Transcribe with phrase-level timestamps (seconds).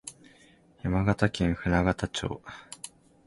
[0.81, 2.41] 山形県舟形町